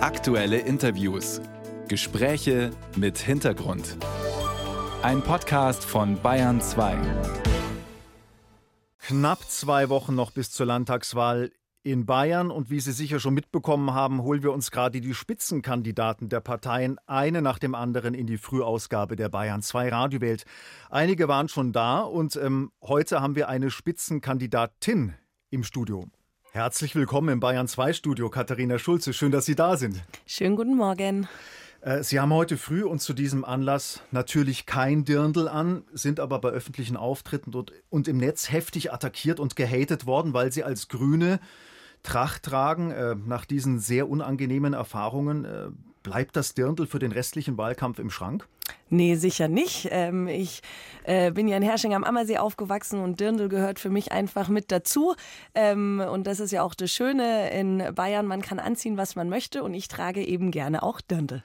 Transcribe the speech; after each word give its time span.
Aktuelle 0.00 0.58
Interviews. 0.60 1.40
Gespräche 1.88 2.70
mit 2.94 3.18
Hintergrund. 3.18 3.96
Ein 5.02 5.22
Podcast 5.22 5.84
von 5.84 6.22
Bayern 6.22 6.60
2. 6.60 6.96
Knapp 9.00 9.40
zwei 9.50 9.88
Wochen 9.88 10.14
noch 10.14 10.30
bis 10.30 10.52
zur 10.52 10.66
Landtagswahl 10.66 11.50
in 11.82 12.06
Bayern 12.06 12.52
und 12.52 12.70
wie 12.70 12.78
Sie 12.78 12.92
sicher 12.92 13.18
schon 13.18 13.34
mitbekommen 13.34 13.92
haben, 13.92 14.22
holen 14.22 14.44
wir 14.44 14.52
uns 14.52 14.70
gerade 14.70 15.00
die 15.00 15.14
Spitzenkandidaten 15.14 16.28
der 16.28 16.40
Parteien 16.40 16.98
eine 17.06 17.42
nach 17.42 17.58
dem 17.58 17.74
anderen 17.74 18.14
in 18.14 18.28
die 18.28 18.38
Frühausgabe 18.38 19.16
der 19.16 19.28
Bayern 19.28 19.62
2 19.62 19.88
Radiowelt. 19.88 20.44
Einige 20.90 21.26
waren 21.26 21.48
schon 21.48 21.72
da 21.72 22.02
und 22.02 22.36
ähm, 22.36 22.70
heute 22.82 23.20
haben 23.20 23.34
wir 23.34 23.48
eine 23.48 23.68
Spitzenkandidatin 23.68 25.14
im 25.50 25.64
Studio. 25.64 26.06
Herzlich 26.52 26.94
willkommen 26.94 27.28
im 27.28 27.40
Bayern 27.40 27.68
2 27.68 27.92
Studio, 27.92 28.30
Katharina 28.30 28.78
Schulze. 28.78 29.12
Schön, 29.12 29.30
dass 29.30 29.44
Sie 29.44 29.54
da 29.54 29.76
sind. 29.76 30.02
Schönen 30.26 30.56
guten 30.56 30.76
Morgen. 30.76 31.28
Äh, 31.82 32.02
Sie 32.02 32.18
haben 32.18 32.32
heute 32.32 32.56
früh 32.56 32.84
und 32.84 33.00
zu 33.00 33.12
diesem 33.12 33.44
Anlass 33.44 34.02
natürlich 34.12 34.64
kein 34.64 35.04
Dirndl 35.04 35.46
an, 35.46 35.84
sind 35.92 36.20
aber 36.20 36.40
bei 36.40 36.48
öffentlichen 36.48 36.96
Auftritten 36.96 37.54
und, 37.54 37.72
und 37.90 38.08
im 38.08 38.16
Netz 38.16 38.50
heftig 38.50 38.92
attackiert 38.92 39.40
und 39.40 39.56
gehatet 39.56 40.06
worden, 40.06 40.32
weil 40.32 40.50
Sie 40.50 40.64
als 40.64 40.88
Grüne 40.88 41.38
Tracht 42.02 42.44
tragen. 42.44 42.90
Äh, 42.90 43.14
nach 43.14 43.44
diesen 43.44 43.78
sehr 43.78 44.08
unangenehmen 44.08 44.72
Erfahrungen 44.72 45.44
äh, 45.44 45.68
bleibt 46.02 46.36
das 46.36 46.54
Dirndl 46.54 46.86
für 46.86 46.98
den 46.98 47.12
restlichen 47.12 47.58
Wahlkampf 47.58 47.98
im 47.98 48.10
Schrank? 48.10 48.46
Nee, 48.90 49.16
sicher 49.16 49.48
nicht. 49.48 49.88
Ähm, 49.90 50.26
ich 50.26 50.62
äh, 51.04 51.30
bin 51.30 51.48
ja 51.48 51.56
in 51.56 51.62
Hersching 51.62 51.94
am 51.94 52.04
Ammersee 52.04 52.38
aufgewachsen 52.38 53.00
und 53.00 53.20
Dirndl 53.20 53.48
gehört 53.48 53.78
für 53.78 53.90
mich 53.90 54.12
einfach 54.12 54.48
mit 54.48 54.72
dazu. 54.72 55.14
Ähm, 55.54 56.02
und 56.10 56.26
das 56.26 56.40
ist 56.40 56.52
ja 56.52 56.62
auch 56.62 56.74
das 56.74 56.90
Schöne 56.90 57.50
in 57.50 57.94
Bayern, 57.94 58.26
man 58.26 58.42
kann 58.42 58.58
anziehen, 58.58 58.96
was 58.96 59.16
man 59.16 59.28
möchte 59.28 59.62
und 59.62 59.74
ich 59.74 59.88
trage 59.88 60.24
eben 60.24 60.50
gerne 60.50 60.82
auch 60.82 61.00
Dirndl. 61.00 61.42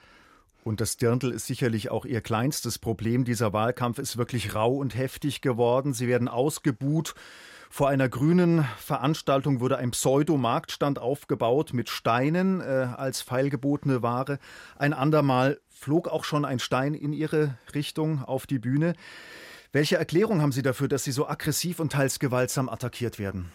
Und 0.63 0.79
das 0.79 0.95
Dirndl 0.95 1.31
ist 1.31 1.45
sicherlich 1.45 1.91
auch 1.91 2.05
Ihr 2.05 2.21
kleinstes 2.21 2.79
Problem. 2.79 3.25
Dieser 3.25 3.51
Wahlkampf 3.51 3.99
ist 3.99 4.17
wirklich 4.17 4.55
rau 4.55 4.75
und 4.75 4.95
heftig 4.95 5.41
geworden. 5.41 5.93
Sie 5.93 6.07
werden 6.07 6.29
ausgebuht. 6.29 7.15
Vor 7.75 7.89
einer 7.89 8.07
grünen 8.07 8.67
Veranstaltung 8.77 9.59
wurde 9.59 9.77
ein 9.77 9.89
Pseudo-Marktstand 9.89 10.99
aufgebaut 10.99 11.73
mit 11.73 11.89
Steinen 11.89 12.61
äh, 12.61 12.65
als 12.95 13.21
feilgebotene 13.21 14.03
Ware. 14.03 14.37
Ein 14.77 14.93
andermal 14.93 15.59
flog 15.71 16.07
auch 16.07 16.23
schon 16.23 16.45
ein 16.45 16.59
Stein 16.59 16.93
in 16.93 17.13
Ihre 17.13 17.57
Richtung 17.73 18.23
auf 18.23 18.45
die 18.45 18.59
Bühne. 18.59 18.93
Welche 19.71 19.97
Erklärung 19.97 20.39
haben 20.43 20.51
Sie 20.51 20.61
dafür, 20.61 20.87
dass 20.87 21.03
Sie 21.03 21.11
so 21.11 21.27
aggressiv 21.27 21.79
und 21.79 21.93
teils 21.93 22.19
gewaltsam 22.19 22.69
attackiert 22.69 23.17
werden? 23.17 23.51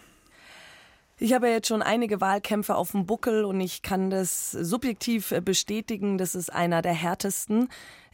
Ich 1.17 1.33
habe 1.33 1.47
jetzt 1.47 1.69
schon 1.69 1.81
einige 1.81 2.19
Wahlkämpfe 2.19 2.75
auf 2.75 2.91
dem 2.91 3.05
Buckel 3.05 3.45
und 3.45 3.61
ich 3.61 3.83
kann 3.83 4.09
das 4.09 4.51
subjektiv 4.51 5.33
bestätigen. 5.45 6.17
Das 6.17 6.35
ist 6.35 6.51
einer 6.51 6.81
der 6.81 6.93
härtesten 6.93 7.69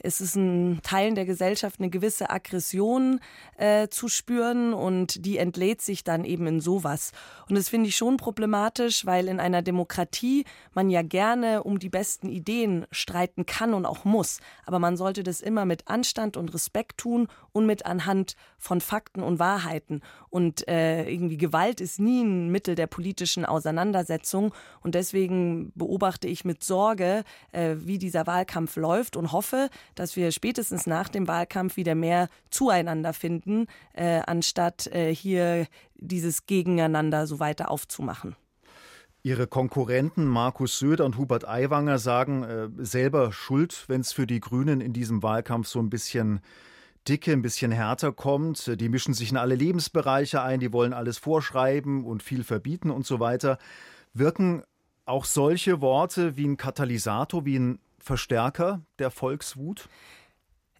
es 0.05 0.21
ist 0.21 0.35
in 0.35 0.79
Teilen 0.83 1.15
der 1.15 1.25
Gesellschaft 1.25 1.79
eine 1.79 1.89
gewisse 1.89 2.29
Aggression 2.29 3.19
äh, 3.57 3.87
zu 3.87 4.07
spüren 4.07 4.73
und 4.73 5.25
die 5.25 5.37
entlädt 5.37 5.81
sich 5.81 6.03
dann 6.03 6.23
eben 6.25 6.45
in 6.47 6.61
sowas. 6.61 7.11
Und 7.49 7.55
das 7.55 7.69
finde 7.69 7.89
ich 7.89 7.95
schon 7.95 8.17
problematisch, 8.17 9.05
weil 9.05 9.27
in 9.27 9.39
einer 9.39 9.61
Demokratie 9.61 10.45
man 10.73 10.89
ja 10.89 11.01
gerne 11.01 11.63
um 11.63 11.79
die 11.79 11.89
besten 11.89 12.29
Ideen 12.29 12.85
streiten 12.91 13.45
kann 13.45 13.73
und 13.73 13.85
auch 13.85 14.05
muss. 14.05 14.39
Aber 14.65 14.79
man 14.79 14.95
sollte 14.95 15.23
das 15.23 15.41
immer 15.41 15.65
mit 15.65 15.87
Anstand 15.87 16.37
und 16.37 16.53
Respekt 16.53 16.99
tun 16.99 17.27
und 17.51 17.65
mit 17.65 17.85
anhand 17.85 18.35
von 18.57 18.81
Fakten 18.81 19.23
und 19.23 19.39
Wahrheiten. 19.39 20.01
Und 20.29 20.67
äh, 20.67 21.09
irgendwie 21.09 21.37
Gewalt 21.37 21.81
ist 21.81 21.99
nie 21.99 22.23
ein 22.23 22.49
Mittel 22.49 22.75
der 22.75 22.87
politischen 22.87 23.45
Auseinandersetzung. 23.45 24.53
Und 24.81 24.95
deswegen 24.95 25.71
beobachte 25.75 26.27
ich 26.27 26.45
mit 26.45 26.63
Sorge, 26.63 27.23
äh, 27.51 27.75
wie 27.79 27.97
dieser 27.97 28.27
Wahlkampf 28.27 28.75
läuft 28.75 29.15
und 29.15 29.31
hoffe, 29.31 29.69
dass 29.95 30.15
wir 30.15 30.31
spätestens 30.31 30.85
nach 30.87 31.09
dem 31.09 31.27
Wahlkampf 31.27 31.77
wieder 31.77 31.95
mehr 31.95 32.29
zueinander 32.49 33.13
finden, 33.13 33.67
äh, 33.93 34.21
anstatt 34.25 34.87
äh, 34.87 35.13
hier 35.13 35.67
dieses 35.95 36.45
Gegeneinander 36.45 37.27
so 37.27 37.39
weiter 37.39 37.71
aufzumachen. 37.71 38.35
Ihre 39.23 39.47
Konkurrenten 39.47 40.25
Markus 40.25 40.77
Söder 40.77 41.03
und 41.03 41.17
Hubert 41.17 41.47
Aiwanger 41.47 41.97
sagen 41.97 42.43
äh, 42.43 42.69
selber 42.77 43.31
Schuld, 43.31 43.85
wenn 43.87 44.01
es 44.01 44.13
für 44.13 44.27
die 44.27 44.39
Grünen 44.39 44.81
in 44.81 44.93
diesem 44.93 45.23
Wahlkampf 45.23 45.67
so 45.67 45.79
ein 45.79 45.89
bisschen 45.89 46.41
dicke, 47.07 47.31
ein 47.31 47.41
bisschen 47.41 47.71
härter 47.71 48.11
kommt. 48.11 48.79
Die 48.79 48.89
mischen 48.89 49.15
sich 49.15 49.31
in 49.31 49.37
alle 49.37 49.55
Lebensbereiche 49.55 50.43
ein, 50.43 50.59
die 50.59 50.71
wollen 50.71 50.93
alles 50.93 51.17
vorschreiben 51.17 52.03
und 52.05 52.21
viel 52.21 52.43
verbieten 52.43 52.91
und 52.91 53.07
so 53.07 53.19
weiter. 53.19 53.57
Wirken 54.13 54.63
auch 55.05 55.25
solche 55.25 55.81
Worte 55.81 56.37
wie 56.37 56.45
ein 56.45 56.57
Katalysator, 56.57 57.45
wie 57.45 57.57
ein 57.57 57.79
Verstärker 58.05 58.81
der 58.99 59.09
Volkswut? 59.09 59.89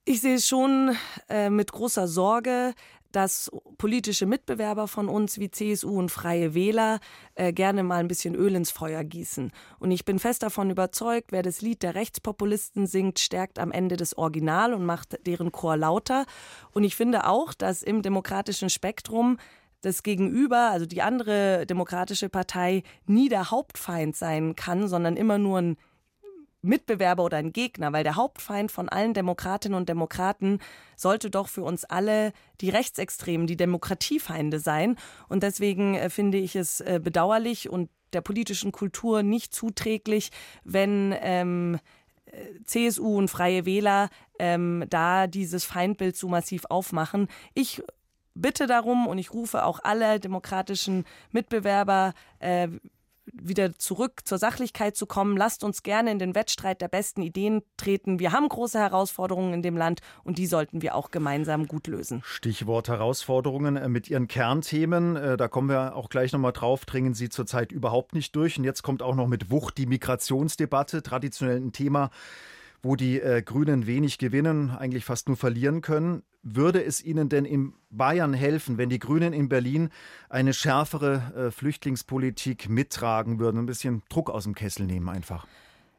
Ich 0.05 0.21
sehe 0.21 0.35
es 0.35 0.47
schon 0.47 0.95
äh, 1.27 1.49
mit 1.49 1.71
großer 1.71 2.07
Sorge, 2.07 2.75
dass 3.11 3.49
politische 3.79 4.27
Mitbewerber 4.27 4.87
von 4.87 5.09
uns 5.09 5.39
wie 5.39 5.49
CSU 5.49 5.97
und 5.97 6.11
Freie 6.11 6.53
Wähler 6.53 6.99
äh, 7.33 7.51
gerne 7.51 7.81
mal 7.81 7.95
ein 7.95 8.07
bisschen 8.07 8.35
Öl 8.35 8.53
ins 8.53 8.69
Feuer 8.69 9.03
gießen. 9.03 9.51
Und 9.79 9.89
ich 9.89 10.05
bin 10.05 10.19
fest 10.19 10.43
davon 10.43 10.69
überzeugt, 10.69 11.31
wer 11.31 11.41
das 11.41 11.61
Lied 11.61 11.81
der 11.81 11.95
Rechtspopulisten 11.95 12.85
singt, 12.85 13.17
stärkt 13.17 13.57
am 13.57 13.71
Ende 13.71 13.97
das 13.97 14.15
Original 14.15 14.75
und 14.75 14.85
macht 14.85 15.17
deren 15.25 15.51
Chor 15.51 15.77
lauter. 15.77 16.27
Und 16.73 16.83
ich 16.83 16.95
finde 16.95 17.25
auch, 17.25 17.55
dass 17.55 17.81
im 17.81 18.03
demokratischen 18.03 18.69
Spektrum 18.69 19.37
das 19.81 20.03
Gegenüber, 20.03 20.69
also 20.69 20.85
die 20.85 21.01
andere 21.01 21.65
demokratische 21.65 22.29
Partei, 22.29 22.83
nie 23.07 23.29
der 23.29 23.49
Hauptfeind 23.49 24.15
sein 24.15 24.55
kann, 24.55 24.87
sondern 24.87 25.17
immer 25.17 25.39
nur 25.39 25.57
ein 25.59 25.77
Mitbewerber 26.65 27.23
oder 27.23 27.37
ein 27.37 27.53
Gegner, 27.53 27.93
weil 27.93 28.03
der 28.03 28.15
Hauptfeind 28.15 28.71
von 28.71 28.89
allen 28.89 29.13
Demokratinnen 29.13 29.77
und 29.77 29.89
Demokraten 29.89 30.59
sollte 30.95 31.29
doch 31.29 31.47
für 31.47 31.63
uns 31.63 31.85
alle 31.85 32.33
die 32.61 32.69
Rechtsextremen, 32.69 33.47
die 33.47 33.57
Demokratiefeinde 33.57 34.59
sein. 34.59 34.97
Und 35.27 35.43
deswegen 35.43 35.95
äh, 35.95 36.09
finde 36.09 36.37
ich 36.37 36.55
es 36.55 36.81
äh, 36.81 36.99
bedauerlich 37.01 37.69
und 37.69 37.89
der 38.13 38.21
politischen 38.21 38.71
Kultur 38.71 39.23
nicht 39.23 39.53
zuträglich, 39.53 40.31
wenn 40.63 41.13
ähm, 41.21 41.79
äh, 42.25 42.63
CSU 42.65 43.17
und 43.17 43.29
Freie 43.29 43.65
Wähler 43.65 44.09
ähm, 44.39 44.85
da 44.89 45.27
dieses 45.27 45.65
Feindbild 45.65 46.15
so 46.15 46.27
massiv 46.29 46.65
aufmachen. 46.69 47.27
Ich 47.53 47.83
bitte 48.35 48.67
darum 48.67 49.07
und 49.07 49.17
ich 49.17 49.33
rufe 49.33 49.65
auch 49.65 49.79
alle 49.83 50.19
demokratischen 50.19 51.05
Mitbewerber, 51.31 52.13
äh, 52.39 52.67
wieder 53.31 53.77
zurück 53.77 54.21
zur 54.25 54.37
Sachlichkeit 54.37 54.95
zu 54.95 55.05
kommen. 55.05 55.37
Lasst 55.37 55.63
uns 55.63 55.83
gerne 55.83 56.11
in 56.11 56.19
den 56.19 56.35
Wettstreit 56.35 56.81
der 56.81 56.87
besten 56.87 57.21
Ideen 57.21 57.61
treten. 57.77 58.19
Wir 58.19 58.31
haben 58.31 58.47
große 58.47 58.79
Herausforderungen 58.79 59.53
in 59.53 59.61
dem 59.61 59.77
Land 59.77 60.01
und 60.23 60.37
die 60.37 60.47
sollten 60.47 60.81
wir 60.81 60.95
auch 60.95 61.11
gemeinsam 61.11 61.67
gut 61.67 61.87
lösen. 61.87 62.21
Stichwort 62.25 62.87
Herausforderungen 62.87 63.77
äh, 63.77 63.89
mit 63.89 64.09
Ihren 64.09 64.27
Kernthemen. 64.27 65.15
Äh, 65.15 65.37
da 65.37 65.47
kommen 65.47 65.69
wir 65.69 65.95
auch 65.95 66.09
gleich 66.09 66.31
nochmal 66.31 66.53
drauf, 66.53 66.85
dringen 66.85 67.13
Sie 67.13 67.29
zurzeit 67.29 67.71
überhaupt 67.71 68.13
nicht 68.13 68.35
durch. 68.35 68.57
Und 68.57 68.63
jetzt 68.63 68.83
kommt 68.83 69.01
auch 69.01 69.15
noch 69.15 69.27
mit 69.27 69.51
Wucht 69.51 69.77
die 69.77 69.85
Migrationsdebatte, 69.85 71.03
traditionell 71.03 71.57
ein 71.57 71.71
Thema, 71.71 72.11
wo 72.85 72.95
die 72.95 73.19
äh, 73.19 73.41
Grünen 73.41 73.87
wenig 73.87 74.19
gewinnen, 74.19 74.69
eigentlich 74.69 75.05
fast 75.05 75.27
nur 75.27 75.37
verlieren 75.37 75.81
können. 75.81 76.21
Würde 76.43 76.83
es 76.83 77.03
Ihnen 77.03 77.29
denn 77.29 77.43
in 77.43 77.73
Bayern 77.89 78.35
helfen, 78.35 78.77
wenn 78.77 78.89
die 78.89 78.99
Grünen 78.99 79.33
in 79.33 79.49
Berlin 79.49 79.89
eine 80.29 80.53
schärfere 80.53 81.47
äh, 81.47 81.51
Flüchtlingspolitik 81.51 82.69
mittragen 82.69 83.39
würden, 83.39 83.57
ein 83.61 83.65
bisschen 83.65 84.03
Druck 84.07 84.29
aus 84.29 84.43
dem 84.43 84.53
Kessel 84.53 84.85
nehmen 84.85 85.09
einfach? 85.09 85.47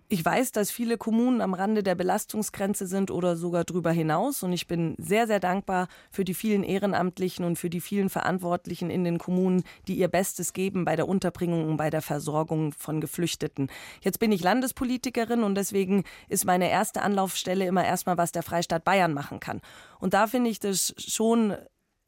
Ich 0.09 0.25
weiß, 0.25 0.53
dass 0.53 0.71
viele 0.71 0.99
Kommunen 0.99 1.41
am 1.41 1.53
Rande 1.53 1.83
der 1.83 1.97
Belastungsgrenze 1.97 2.87
sind 2.87 3.11
oder 3.11 3.35
sogar 3.35 3.65
darüber 3.65 3.91
hinaus. 3.91 4.45
Und 4.45 4.53
ich 4.53 4.69
bin 4.69 4.95
sehr, 4.99 5.27
sehr 5.27 5.41
dankbar 5.41 5.89
für 6.13 6.25
die 6.25 6.35
vielen 6.35 6.63
Ehrenamtlichen 6.63 7.45
und 7.45 7.57
für 7.57 7.71
die 7.71 7.81
vielen 7.81 8.09
Verantwortlichen 8.09 8.89
in 8.89 9.03
den 9.03 9.19
Kommunen, 9.19 9.65
die 9.89 9.97
ihr 9.97 10.07
Bestes 10.07 10.53
geben 10.53 10.85
bei 10.85 10.95
der 10.95 11.09
Unterbringung 11.09 11.69
und 11.69 11.77
bei 11.77 11.91
der 11.91 12.03
Versorgung 12.03 12.73
von 12.73 13.01
Geflüchteten. 13.01 13.69
Jetzt 14.01 14.21
bin 14.21 14.31
ich 14.31 14.45
Landespolitikerin 14.45 15.43
und 15.43 15.57
deswegen 15.57 16.05
ist 16.29 16.45
meine 16.45 16.71
erste 16.71 17.03
Anlaufstelle 17.03 17.67
immer 17.67 17.85
erstmal, 17.85 18.17
was 18.17 18.31
der 18.31 18.45
Freistaat 18.45 18.85
Bayern 18.85 19.13
machen 19.13 19.41
kann. 19.41 19.61
Und 19.99 20.15
da 20.15 20.29
finde 20.29 20.51
ich 20.51 20.61
das 20.61 20.95
schon 20.99 21.57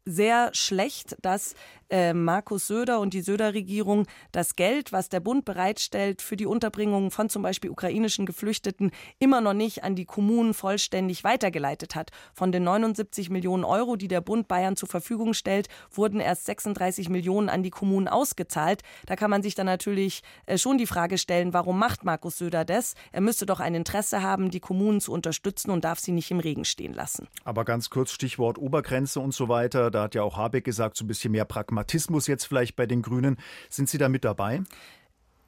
sehr 0.08 0.50
schlecht, 0.54 1.16
dass 1.22 1.54
äh, 1.90 2.12
Markus 2.12 2.66
Söder 2.66 3.00
und 3.00 3.14
die 3.14 3.20
Söder-Regierung 3.20 4.06
das 4.32 4.56
Geld, 4.56 4.92
was 4.92 5.08
der 5.08 5.20
Bund 5.20 5.44
bereitstellt 5.44 6.22
für 6.22 6.36
die 6.36 6.46
Unterbringung 6.46 7.10
von 7.10 7.28
zum 7.28 7.42
Beispiel 7.42 7.70
ukrainischen 7.70 8.26
Geflüchteten, 8.26 8.90
immer 9.18 9.40
noch 9.40 9.54
nicht 9.54 9.84
an 9.84 9.94
die 9.94 10.04
Kommunen 10.04 10.54
vollständig 10.54 11.24
weitergeleitet 11.24 11.94
hat. 11.94 12.10
Von 12.34 12.52
den 12.52 12.64
79 12.64 13.30
Millionen 13.30 13.64
Euro, 13.64 13.96
die 13.96 14.08
der 14.08 14.20
Bund 14.20 14.48
Bayern 14.48 14.76
zur 14.76 14.88
Verfügung 14.88 15.34
stellt, 15.34 15.68
wurden 15.90 16.20
erst 16.20 16.46
36 16.46 17.08
Millionen 17.08 17.48
an 17.48 17.62
die 17.62 17.70
Kommunen 17.70 18.08
ausgezahlt. 18.08 18.82
Da 19.06 19.16
kann 19.16 19.30
man 19.30 19.42
sich 19.42 19.54
dann 19.54 19.66
natürlich 19.66 20.22
äh, 20.46 20.58
schon 20.58 20.78
die 20.78 20.86
Frage 20.86 21.18
stellen, 21.18 21.52
warum 21.52 21.78
macht 21.78 22.04
Markus 22.04 22.38
Söder 22.38 22.64
das? 22.64 22.94
Er 23.12 23.20
müsste 23.20 23.46
doch 23.46 23.60
ein 23.60 23.74
Interesse 23.74 24.22
haben, 24.22 24.50
die 24.50 24.60
Kommunen 24.60 25.00
zu 25.00 25.12
unterstützen 25.12 25.70
und 25.70 25.84
darf 25.84 25.98
sie 25.98 26.12
nicht 26.12 26.30
im 26.30 26.40
Regen 26.40 26.64
stehen 26.64 26.92
lassen. 26.92 27.28
Aber 27.44 27.64
ganz 27.64 27.90
kurz 27.90 28.12
Stichwort 28.12 28.58
Obergrenze 28.58 29.20
und 29.20 29.32
so 29.32 29.48
weiter. 29.48 29.90
Da 29.98 30.04
hat 30.04 30.14
ja 30.14 30.22
auch 30.22 30.36
Habeck 30.36 30.62
gesagt, 30.62 30.96
so 30.96 31.04
ein 31.04 31.08
bisschen 31.08 31.32
mehr 31.32 31.44
Pragmatismus 31.44 32.28
jetzt 32.28 32.44
vielleicht 32.44 32.76
bei 32.76 32.86
den 32.86 33.02
Grünen. 33.02 33.36
Sind 33.68 33.88
Sie 33.88 33.98
da 33.98 34.08
mit 34.08 34.24
dabei? 34.24 34.62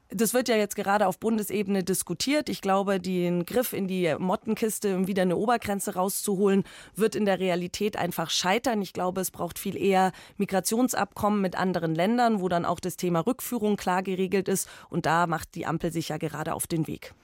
Das 0.09 0.35
wird 0.35 0.49
ja 0.49 0.57
jetzt 0.57 0.75
gerade 0.75 1.07
auf 1.07 1.21
Bundesebene 1.21 1.85
diskutiert. 1.85 2.49
Ich 2.49 2.61
glaube, 2.61 2.99
den 2.99 3.47
Griff 3.47 3.73
in 3.73 3.87
die 3.87 4.13
Mottenkiste, 4.19 4.97
um 4.97 5.07
wieder 5.07 5.23
eine 5.23 5.37
Obergrenze 5.37 5.95
rauszuholen, 5.95 6.65
wird 6.97 7.15
in 7.15 7.27
der 7.27 7.39
Realität 7.39 7.97
einfach 7.97 8.29
scheitern. 8.29 8.83
Ich 8.83 8.93
glaube, 8.93 9.21
es 9.21 9.31
braucht 9.31 9.57
viel 9.57 9.77
eher 9.77 10.11
Migrationsabkommen 10.37 11.41
mit 11.41 11.55
anderen 11.55 11.95
Ländern, 11.95 12.41
wo 12.41 12.49
dann 12.49 12.65
auch 12.65 12.81
das 12.81 12.97
Thema 12.97 13.21
Rückführung 13.21 13.77
klar 13.77 14.03
geregelt 14.03 14.49
ist. 14.49 14.69
Und 14.89 15.07
da 15.07 15.29
macht 15.29 15.55
die 15.55 15.65
Ampel 15.65 15.93
sich 15.93 16.09
ja 16.09 16.19
gerade 16.19 16.55
auf 16.55 16.67
den 16.67 16.89
Weg. 16.89 17.15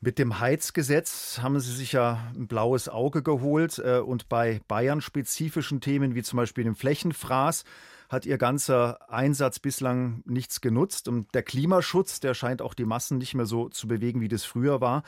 Mit 0.00 0.18
dem 0.18 0.40
Heizgesetz 0.40 1.40
haben 1.42 1.58
Sie 1.58 1.74
sich 1.74 1.92
ja 1.92 2.18
ein 2.34 2.46
blaues 2.46 2.88
Auge 2.88 3.22
geholt 3.22 3.78
äh, 3.78 3.98
und 3.98 4.28
bei 4.28 4.60
Bayern-spezifischen 4.68 5.80
Themen 5.80 6.14
wie 6.14 6.22
zum 6.22 6.36
Beispiel 6.36 6.64
dem 6.64 6.76
Flächenfraß 6.76 7.64
hat 8.08 8.26
ihr 8.26 8.38
ganzer 8.38 9.10
Einsatz 9.10 9.58
bislang 9.58 10.22
nichts 10.26 10.60
genutzt. 10.60 11.08
Und 11.08 11.34
der 11.34 11.42
Klimaschutz, 11.42 12.20
der 12.20 12.34
scheint 12.34 12.62
auch 12.62 12.74
die 12.74 12.84
Massen 12.84 13.18
nicht 13.18 13.34
mehr 13.34 13.46
so 13.46 13.68
zu 13.68 13.88
bewegen, 13.88 14.20
wie 14.20 14.28
das 14.28 14.44
früher 14.44 14.80
war. 14.80 15.02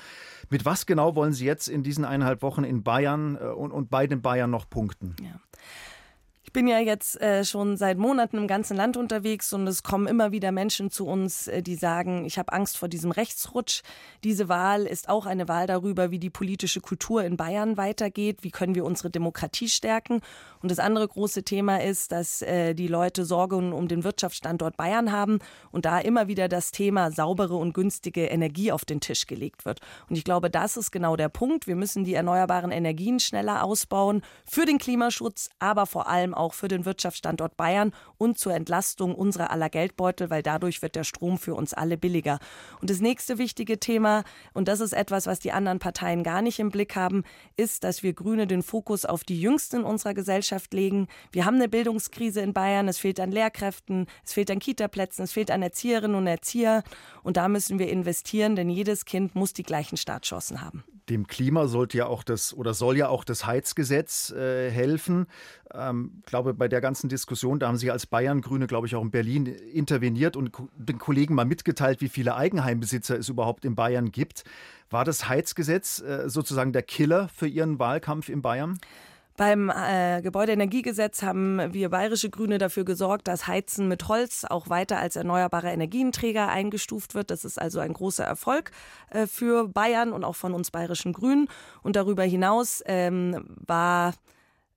Mit 0.51 0.65
was 0.65 0.87
genau 0.87 1.15
wollen 1.15 1.33
Sie 1.33 1.45
jetzt 1.47 1.69
in 1.69 1.83
diesen 1.83 2.05
eineinhalb 2.05 2.43
Wochen 2.43 2.65
in 2.65 2.83
Bayern 2.83 3.37
äh, 3.37 3.45
und, 3.45 3.73
und 3.73 3.91
bei 3.91 4.07
den 4.07 4.23
Bayern 4.23 4.51
noch 4.51 4.69
punkten? 4.69 5.15
Ja. 5.23 5.41
Ich 6.49 6.53
bin 6.55 6.67
ja 6.67 6.79
jetzt 6.79 7.21
äh, 7.21 7.45
schon 7.45 7.77
seit 7.77 7.99
Monaten 7.99 8.39
im 8.39 8.49
ganzen 8.49 8.75
Land 8.75 8.97
unterwegs 8.97 9.53
und 9.53 9.67
es 9.67 9.83
kommen 9.83 10.07
immer 10.07 10.33
wieder 10.33 10.51
Menschen 10.51 10.91
zu 10.91 11.07
uns, 11.07 11.47
äh, 11.47 11.63
die 11.63 11.75
sagen, 11.75 12.25
ich 12.25 12.39
habe 12.39 12.55
Angst 12.55 12.79
vor 12.79 12.89
diesem 12.89 13.11
Rechtsrutsch. 13.11 13.83
Diese 14.25 14.49
Wahl 14.49 14.87
ist 14.87 15.11
auch 15.11 15.27
eine 15.27 15.47
Wahl 15.47 15.67
darüber, 15.67 16.11
wie 16.11 16.19
die 16.19 16.31
politische 16.31 16.81
Kultur 16.81 17.23
in 17.23 17.37
Bayern 17.37 17.77
weitergeht, 17.77 18.45
wie 18.45 18.51
können 18.51 18.75
wir 18.75 18.87
unsere 18.87 19.11
Demokratie 19.11 19.69
stärken. 19.69 20.23
Und 20.63 20.71
das 20.71 20.79
andere 20.79 21.07
große 21.07 21.43
Thema 21.43 21.83
ist, 21.83 22.13
dass 22.13 22.41
äh, 22.41 22.73
die 22.73 22.89
Leute 22.89 23.27
Sorge 23.27 23.57
um 23.57 23.87
den 23.87 24.03
Wirtschaftsstandort 24.03 24.79
Bayern 24.79 25.13
haben 25.13 25.41
und 25.71 25.85
da 25.85 25.99
immer 25.99 26.29
wieder 26.29 26.49
das 26.49 26.73
Thema 26.73 27.11
saubere 27.11 27.57
und 27.57 27.75
günstige 27.75 28.25
Energie 28.25 28.73
auf 28.73 28.87
den 28.87 29.01
Tisch 29.01 29.27
gelegt 29.27 29.67
wird. 29.67 29.81
Und 30.09 30.17
ich 30.17 30.25
glaube, 30.25 30.49
das 30.49 30.79
ist 30.79 30.93
genau 30.93 31.15
der 31.15 31.29
Punkt. 31.29 31.67
Wir 31.67 31.77
müssen 31.77 32.05
die 32.05 32.15
erneuerbaren 32.15 32.71
Energien 32.71 33.21
schneller 33.21 33.65
ausbauen 33.65 34.23
für 34.47 34.65
den 34.65 34.79
Klimaschutz, 34.79 35.51
aber 35.59 35.85
vor 35.85 36.09
allem 36.09 36.38
auch 36.39 36.55
für 36.55 36.69
den 36.69 36.85
Wirtschaftsstandort 36.85 37.57
Bayern 37.57 37.93
und 38.17 38.39
zur 38.39 38.55
Entlastung 38.55 39.15
unserer 39.15 39.51
aller 39.51 39.69
Geldbeutel, 39.69 40.31
weil 40.31 40.43
dadurch 40.43 40.83
wird 40.83 40.97
der 40.97 41.05
Strom 41.05 41.39
für 41.39 41.55
uns 41.55 41.75
alle 41.75 41.97
billiger. 41.97 42.39
Und 42.81 42.91
das 42.91 43.01
nächste 43.01 43.39
wichtige 43.39 43.79
Thema, 43.79 44.25
und 44.55 44.69
das 44.69 44.81
ist 44.81 44.93
etwas, 44.93 45.27
was 45.27 45.41
die 45.41 45.53
anderen 45.53 45.79
Parteien 45.79 46.23
gar 46.23 46.43
nicht 46.43 46.59
im 46.59 46.71
Blick 46.71 46.97
haben, 46.97 47.25
ist, 47.57 47.85
dass 47.85 48.03
wir 48.03 48.13
Grüne 48.13 48.47
den 48.47 48.63
Fokus 48.63 49.05
auf 49.05 49.25
die 49.25 49.41
Jüngsten 49.41 49.85
unserer 49.85 50.15
Gesellschaft 50.15 50.73
legen. 50.73 51.09
Wir 51.33 51.45
haben 51.45 51.57
eine 51.57 51.69
Bildungskrise 51.69 52.41
in 52.41 52.53
Bayern, 52.53 52.89
es 52.89 52.99
fehlt 52.99 53.21
an 53.21 53.33
Lehrkräften, 53.33 54.07
es 54.25 54.33
fehlt 54.33 54.51
an 54.51 54.59
Kitaplätzen, 54.59 55.25
es 55.25 55.33
fehlt 55.33 55.51
an 55.51 55.63
Erzieherinnen 55.63 56.17
und 56.17 56.27
Erzieher. 56.27 56.83
Und 57.23 57.37
da 57.37 57.49
müssen 57.49 57.79
wir 57.79 57.89
investieren, 57.89 58.57
denn 58.57 58.71
jedes 58.71 59.05
Kind 59.05 59.35
muss 59.35 59.53
die 59.53 59.63
gleichen 59.63 59.97
Startchancen 59.97 60.61
haben 60.61 60.85
dem 61.09 61.27
Klima 61.27 61.67
sollte 61.67 61.99
ja 61.99 62.07
auch 62.07 62.23
das 62.23 62.55
oder 62.55 62.75
soll 62.75 62.97
ja 62.97 63.09
auch 63.09 63.25
das 63.25 63.47
Heizgesetz 63.47 64.31
äh, 64.31 64.71
helfen. 64.71 65.27
Ähm, 65.73 66.23
glaube, 66.27 66.55
bei 66.55 66.69
der 66.69 66.81
ganzen 66.81 67.09
Diskussion, 67.09 67.59
da 67.59 67.69
haben 67.69 67.77
Sie 67.77 67.91
als 67.91 68.07
Bayern-Grüne, 68.07 68.67
glaube 68.67 68.87
ich, 68.87 68.95
auch 68.95 69.03
in 69.03 69.11
Berlin 69.11 69.47
interveniert 69.47 70.37
und 70.37 70.53
den 70.77 70.99
Kollegen 70.99 71.35
mal 71.35 71.45
mitgeteilt, 71.45 72.01
wie 72.01 72.09
viele 72.09 72.37
Eigenheimbesitzer 72.37 73.19
es 73.19 73.29
überhaupt 73.29 73.65
in 73.65 73.75
Bayern 73.75 74.11
gibt. 74.11 74.45
War 74.91 75.05
das 75.05 75.29
Heizgesetz 75.29 76.01
äh, 76.01 76.29
sozusagen 76.29 76.73
der 76.73 76.83
Killer 76.83 77.29
für 77.29 77.47
Ihren 77.47 77.79
Wahlkampf 77.79 78.29
in 78.29 78.43
Bayern? 78.43 78.79
Beim 79.39 79.71
äh, 79.71 80.21
Gebäudeenergiegesetz 80.21 81.23
haben 81.23 81.73
wir 81.73 81.91
bayerische 81.91 82.29
Grüne 82.29 82.59
dafür 82.59 82.85
gesorgt, 82.85 83.29
dass 83.29 83.47
Heizen 83.47 83.87
mit 83.87 84.09
Holz 84.09 84.45
auch 84.45 84.69
weiter 84.69 84.99
als 84.99 85.15
erneuerbarer 85.15 85.73
Energienträger 85.73 86.49
eingestuft 86.49 87.15
wird. 87.15 87.31
Das 87.31 87.45
ist 87.45 87.57
also 87.57 87.79
ein 87.79 87.93
großer 87.93 88.25
Erfolg 88.25 88.73
äh, 89.11 89.29
für 89.29 89.69
Bayern 89.69 90.13
und 90.13 90.25
auch 90.25 90.35
von 90.35 90.55
uns 90.55 90.73
bayerischen 90.73 91.13
Grünen. 91.13 91.47
Und 91.85 91.95
darüber 91.95 92.25
hinaus 92.25 92.83
ähm, 92.87 93.57
war 93.65 94.15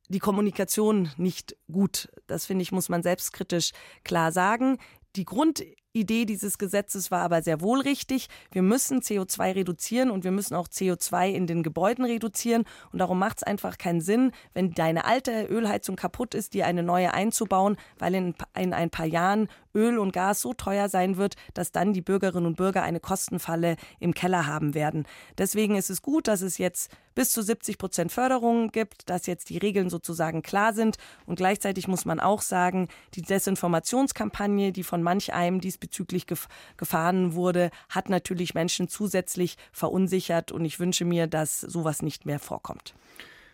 die 0.09 0.19
Kommunikation 0.19 1.09
nicht 1.17 1.57
gut. 1.71 2.09
Das 2.27 2.45
finde 2.45 2.61
ich, 2.61 2.71
muss 2.71 2.87
man 2.87 3.01
selbstkritisch 3.01 3.71
klar 4.03 4.31
sagen. 4.31 4.77
Die 5.15 5.25
Grund 5.25 5.63
Idee 5.93 6.25
dieses 6.25 6.57
Gesetzes 6.57 7.11
war 7.11 7.21
aber 7.21 7.41
sehr 7.41 7.61
wohl 7.61 7.81
richtig. 7.81 8.27
Wir 8.51 8.61
müssen 8.61 9.01
CO2 9.01 9.55
reduzieren 9.55 10.09
und 10.09 10.23
wir 10.23 10.31
müssen 10.31 10.55
auch 10.55 10.67
CO2 10.67 11.29
in 11.29 11.47
den 11.47 11.63
Gebäuden 11.63 12.05
reduzieren. 12.05 12.63
Und 12.91 12.99
darum 12.99 13.19
macht 13.19 13.37
es 13.37 13.43
einfach 13.43 13.77
keinen 13.77 14.01
Sinn, 14.01 14.31
wenn 14.53 14.71
deine 14.71 15.05
alte 15.05 15.45
Ölheizung 15.45 15.95
kaputt 15.95 16.33
ist, 16.33 16.53
dir 16.53 16.65
eine 16.65 16.83
neue 16.83 17.13
einzubauen, 17.13 17.75
weil 17.99 18.15
in, 18.15 18.35
in 18.57 18.73
ein 18.73 18.89
paar 18.89 19.05
Jahren 19.05 19.49
Öl 19.75 19.99
und 19.99 20.13
Gas 20.13 20.41
so 20.41 20.53
teuer 20.53 20.89
sein 20.89 21.17
wird, 21.17 21.35
dass 21.53 21.71
dann 21.71 21.93
die 21.93 22.01
Bürgerinnen 22.01 22.45
und 22.45 22.57
Bürger 22.57 22.83
eine 22.83 22.99
Kostenfalle 22.99 23.75
im 23.99 24.13
Keller 24.13 24.47
haben 24.47 24.73
werden. 24.73 25.05
Deswegen 25.37 25.75
ist 25.75 25.89
es 25.89 26.01
gut, 26.01 26.27
dass 26.27 26.41
es 26.41 26.57
jetzt 26.57 26.91
bis 27.15 27.31
zu 27.31 27.41
70 27.41 27.77
Prozent 27.77 28.11
Förderung 28.11 28.71
gibt, 28.71 29.09
dass 29.09 29.25
jetzt 29.25 29.49
die 29.49 29.57
Regeln 29.57 29.89
sozusagen 29.89 30.41
klar 30.41 30.73
sind. 30.73 30.97
Und 31.25 31.35
gleichzeitig 31.35 31.87
muss 31.87 32.05
man 32.05 32.19
auch 32.19 32.41
sagen, 32.41 32.87
die 33.13 33.21
Desinformationskampagne, 33.21 34.71
die 34.71 34.83
von 34.83 35.03
manch 35.03 35.33
einem 35.33 35.61
diesbezüglich 35.61 36.27
gef 36.27 36.47
gefahren 36.77 37.33
wurde, 37.33 37.71
hat 37.89 38.09
natürlich 38.09 38.53
Menschen 38.53 38.87
zusätzlich 38.87 39.57
verunsichert. 39.71 40.51
Und 40.51 40.65
ich 40.65 40.79
wünsche 40.79 41.05
mir, 41.05 41.27
dass 41.27 41.61
sowas 41.61 42.01
nicht 42.01 42.25
mehr 42.25 42.39
vorkommt. 42.39 42.93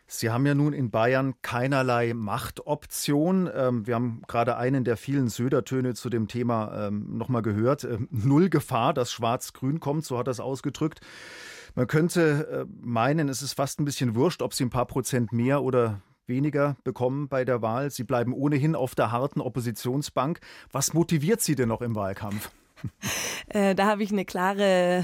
Sie 0.10 0.30
haben 0.30 0.46
ja 0.46 0.56
nun 0.56 0.72
in 0.72 0.90
Bayern 0.90 1.34
keinerlei 1.42 2.14
Machtoption. 2.14 3.50
Ähm, 3.54 3.86
wir 3.86 3.96
haben 3.96 4.22
gerade 4.28 4.56
einen 4.56 4.86
der 4.86 4.96
vielen 4.96 5.28
Södertöne 5.28 5.96
zu 5.96 6.10
dem 6.10 6.30
Thema 6.30 6.88
ähm, 6.88 7.18
nochmal 7.18 7.42
gehört. 7.42 7.84
Ähm, 7.84 8.08
null 8.10 8.50
Gefahr, 8.50 8.94
dass 8.94 9.12
Schwarz-Grün 9.12 9.82
kommt, 9.82 10.06
so 10.06 10.18
hat 10.18 10.30
es 10.30 10.40
ausgedrückt. 10.40 11.02
Man 11.78 11.86
könnte 11.86 12.66
äh, 12.66 12.66
meinen, 12.82 13.30
es 13.30 13.44
ist 13.44 13.54
fast 13.54 13.80
ein 13.80 13.86
bisschen 13.86 14.16
wurscht, 14.16 14.42
ob 14.42 14.56
Sie 14.56 14.66
ein 14.66 14.72
paar 14.72 14.88
Prozent 14.88 15.32
mehr 15.32 15.62
oder 15.62 16.02
weniger 16.26 16.76
bekommen 16.84 17.28
bei 17.28 17.46
der 17.46 17.62
Wahl. 17.62 17.92
Sie 17.92 18.04
bleiben 18.04 18.34
ohnehin 18.34 18.74
auf 18.74 18.96
der 18.96 19.12
harten 19.12 19.42
Oppositionsbank. 19.42 20.40
Was 20.72 20.96
motiviert 20.96 21.42
Sie 21.42 21.54
denn 21.54 21.70
noch 21.70 21.82
im 21.82 21.96
Wahlkampf? 21.96 22.50
Äh, 23.50 23.76
da 23.76 23.86
habe 23.86 24.04
ich 24.04 24.12
eine 24.12 24.26
klare 24.26 25.04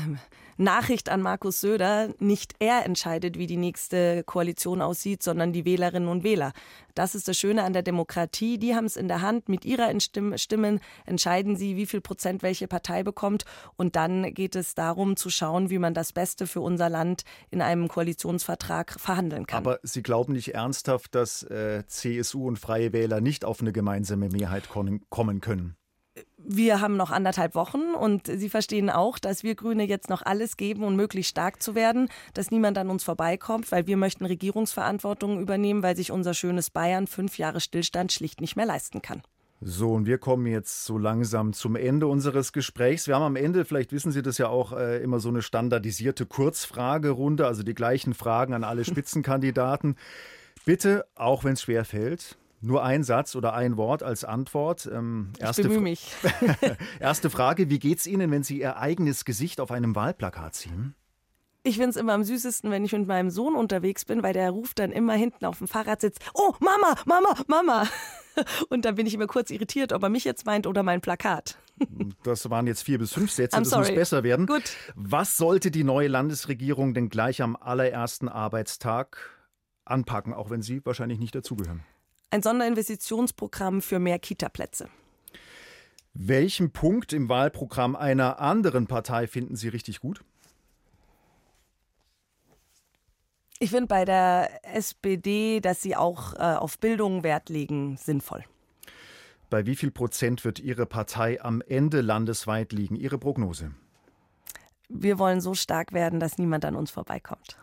Nachricht 0.58 1.10
an 1.10 1.22
Markus 1.22 1.62
Söder, 1.62 2.10
nicht 2.20 2.54
er 2.60 2.86
entscheidet, 2.86 3.38
wie 3.38 3.48
die 3.48 3.58
nächste 3.58 4.24
Koalition 4.24 4.82
aussieht, 4.82 5.24
sondern 5.24 5.54
die 5.54 5.66
Wählerinnen 5.66 6.10
und 6.10 6.24
Wähler. 6.24 6.54
Das 6.96 7.16
ist 7.16 7.28
das 7.28 7.38
Schöne 7.38 7.64
an 7.64 7.74
der 7.74 7.82
Demokratie. 7.82 8.58
Die 8.58 8.76
haben 8.76 8.86
es 8.86 8.96
in 8.96 9.08
der 9.08 9.22
Hand. 9.22 9.50
Mit 9.50 9.66
ihrer 9.66 9.92
Stimmen 10.00 10.80
entscheiden 11.06 11.56
sie, 11.56 11.76
wie 11.76 11.86
viel 11.86 12.02
Prozent 12.02 12.44
welche 12.44 12.68
Partei 12.68 13.04
bekommt. 13.04 13.46
Und 13.78 13.96
dann 13.96 14.34
geht 14.34 14.56
es 14.56 14.76
darum 14.76 15.16
zu 15.16 15.30
schauen, 15.30 15.70
wie 15.70 15.80
man 15.80 15.94
das 15.94 16.14
Beste 16.14 16.46
für 16.46 16.62
unser 16.62 16.90
Land 16.90 17.24
in 17.50 17.62
einem 17.62 17.88
Koalitionsvertrag 17.88 19.00
verhandeln 19.00 19.48
kann. 19.48 19.58
Aber 19.58 19.80
Sie 19.84 20.04
glauben 20.04 20.34
nicht 20.34 20.54
ernsthaft, 20.54 21.16
dass 21.16 21.44
äh, 21.44 21.84
CSU 21.88 22.48
und 22.48 22.60
Freie 22.60 22.94
Wähler 22.94 23.22
nicht 23.22 23.46
auf 23.46 23.62
eine 23.62 23.72
gemeinsame 23.72 24.30
Mehrheit 24.30 24.70
kommen 24.70 25.42
können? 25.42 25.76
Wir 26.38 26.82
haben 26.82 26.98
noch 26.98 27.12
anderthalb 27.12 27.56
Wochen 27.56 27.96
und 28.00 28.28
Sie 28.28 28.50
verstehen 28.50 28.90
auch, 28.90 29.18
dass 29.18 29.44
wir 29.44 29.56
Grüne 29.56 29.86
jetzt 29.86 30.10
noch 30.10 30.22
alles 30.22 30.58
geben, 30.58 30.84
um 30.84 30.96
möglichst 30.96 31.32
stark 31.32 31.62
zu 31.62 31.74
werden, 31.74 32.10
dass 32.34 32.52
niemand 32.52 32.78
an 32.78 32.90
uns 32.90 33.04
vorbeikommt, 33.04 33.72
weil 33.72 33.88
wir 33.88 33.98
möchten 33.98 34.26
Regierungsverantwortung 34.26 35.40
übernehmen, 35.40 35.84
weil 35.84 35.96
sich 35.96 36.12
unser 36.12 36.34
schönes 36.34 36.70
Bayern 36.70 37.08
fünf 37.08 37.38
Jahre 37.38 37.62
Stillstand 37.62 38.12
schlicht 38.12 38.42
nicht 38.42 38.56
mehr 38.56 38.66
leisten 38.66 39.02
kann. 39.02 39.24
So, 39.66 39.94
und 39.94 40.06
wir 40.06 40.18
kommen 40.18 40.46
jetzt 40.46 40.84
so 40.84 40.98
langsam 40.98 41.54
zum 41.54 41.78
Ende 41.78 42.08
unseres 42.08 42.52
Gesprächs. 42.52 43.08
Wir 43.08 43.16
haben 43.16 43.24
am 43.24 43.36
Ende, 43.38 43.64
vielleicht 43.64 43.94
wissen 43.94 44.12
Sie 44.12 44.22
das 44.22 44.38
ja 44.38 44.50
auch, 44.50 44.74
äh, 44.74 45.02
immer 45.02 45.22
so 45.22 45.30
eine 45.30 45.42
standardisierte 45.42 46.26
Kurzfragerunde, 46.26 47.48
also 47.48 47.64
die 47.64 47.74
gleichen 47.74 48.14
Fragen 48.14 48.54
an 48.54 48.66
alle 48.66 48.84
Spitzenkandidaten. 48.86 49.96
Bitte, 50.66 51.06
auch 51.16 51.46
wenn 51.46 51.54
es 51.54 51.62
schwer 51.62 51.86
fällt, 51.86 52.38
nur 52.64 52.84
ein 52.84 53.04
Satz 53.04 53.36
oder 53.36 53.54
ein 53.54 53.78
Wort 53.78 54.04
als 54.04 54.24
Antwort. 54.24 54.90
Ähm, 54.92 55.34
erste 55.40 55.62
ich 55.62 55.68
bemühe 55.68 55.82
mich. 55.82 56.16
erste 57.00 57.30
Frage, 57.30 57.70
wie 57.70 57.80
geht 57.80 58.00
es 58.00 58.08
Ihnen, 58.08 58.32
wenn 58.32 58.44
Sie 58.44 58.60
Ihr 58.60 58.78
eigenes 58.78 59.26
Gesicht 59.26 59.60
auf 59.60 59.72
einem 59.72 59.96
Wahlplakat 59.96 60.56
ziehen? 60.56 60.96
Ich 61.66 61.78
finde 61.78 61.92
es 61.92 61.96
immer 61.96 62.14
am 62.14 62.24
süßesten, 62.24 62.72
wenn 62.72 62.84
ich 62.84 62.92
mit 62.92 63.08
meinem 63.08 63.30
Sohn 63.30 63.56
unterwegs 63.56 64.04
bin, 64.04 64.22
weil 64.22 64.34
der 64.34 64.50
ruft 64.50 64.80
dann 64.80 64.92
immer 64.92 65.14
hinten 65.14 65.46
auf 65.46 65.60
dem 65.60 65.68
Fahrrad 65.68 66.02
sitzt, 66.02 66.20
oh 66.34 66.54
Mama, 66.60 66.96
Mama, 67.06 67.36
Mama. 67.48 67.88
Und 68.70 68.84
dann 68.84 68.96
bin 68.96 69.06
ich 69.06 69.14
immer 69.14 69.28
kurz 69.28 69.50
irritiert, 69.50 69.94
ob 69.94 70.04
er 70.04 70.10
mich 70.10 70.26
jetzt 70.26 70.46
meint 70.46 70.68
oder 70.68 70.84
mein 70.84 71.02
Plakat. 71.02 71.58
Das 72.24 72.50
waren 72.50 72.68
jetzt 72.68 72.84
vier 72.84 73.00
bis 73.00 73.14
fünf 73.14 73.32
Sätze, 73.32 73.60
das 73.60 73.76
muss 73.76 73.94
besser 73.94 74.24
werden. 74.24 74.46
Gut. 74.46 74.78
Was 74.96 75.36
sollte 75.36 75.72
die 75.72 75.84
neue 75.84 76.08
Landesregierung 76.08 76.94
denn 76.94 77.10
gleich 77.10 77.42
am 77.42 77.58
allerersten 77.58 78.30
Arbeitstag 78.30 79.18
anpacken, 79.84 80.34
auch 80.34 80.50
wenn 80.50 80.62
Sie 80.62 80.86
wahrscheinlich 80.86 81.20
nicht 81.20 81.36
dazugehören? 81.36 81.84
Ein 82.34 82.42
Sonderinvestitionsprogramm 82.42 83.82
für 83.82 84.00
mehr 84.00 84.18
Kitaplätze. 84.18 84.90
Welchen 86.16 86.72
Punkt 86.72 87.14
im 87.14 87.30
Wahlprogramm 87.30 87.96
einer 87.96 88.40
anderen 88.40 88.88
Partei 88.88 89.28
finden 89.28 89.56
Sie 89.56 89.68
richtig 89.68 90.00
gut? 90.00 90.22
Ich 93.60 93.70
finde 93.70 93.86
bei 93.86 94.04
der 94.04 94.50
SPD, 94.76 95.60
dass 95.60 95.82
sie 95.82 95.96
auch 95.96 96.34
äh, 96.34 96.40
auf 96.40 96.80
Bildung 96.80 97.24
Wert 97.24 97.50
legen, 97.50 97.98
sinnvoll. 97.98 98.44
Bei 99.52 99.68
wie 99.68 99.76
viel 99.76 99.92
Prozent 99.92 100.44
wird 100.44 100.60
Ihre 100.60 100.88
Partei 100.88 101.40
am 101.40 101.62
Ende 101.62 102.02
landesweit 102.02 102.74
liegen? 102.74 102.96
Ihre 102.96 103.20
Prognose? 103.20 103.72
Wir 104.90 105.20
wollen 105.20 105.40
so 105.40 105.54
stark 105.54 105.94
werden, 105.94 106.20
dass 106.20 106.40
niemand 106.40 106.66
an 106.66 106.76
uns 106.76 106.90
vorbeikommt. 106.90 107.58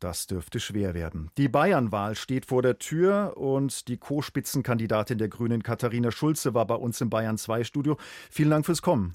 Das 0.00 0.26
dürfte 0.26 0.60
schwer 0.60 0.94
werden. 0.94 1.30
Die 1.36 1.48
Bayernwahl 1.48 2.14
steht 2.14 2.46
vor 2.46 2.62
der 2.62 2.78
Tür 2.78 3.34
und 3.36 3.86
die 3.86 3.98
Co-Spitzenkandidatin 3.98 5.18
der 5.18 5.28
Grünen 5.28 5.62
Katharina 5.62 6.10
Schulze 6.10 6.54
war 6.54 6.66
bei 6.66 6.74
uns 6.74 7.02
im 7.02 7.10
Bayern 7.10 7.36
2 7.36 7.64
Studio. 7.64 7.98
Vielen 8.30 8.48
Dank 8.48 8.64
fürs 8.64 8.80
Kommen. 8.80 9.12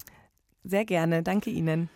Sehr 0.62 0.84
gerne, 0.84 1.24
danke 1.24 1.50
Ihnen. 1.50 1.90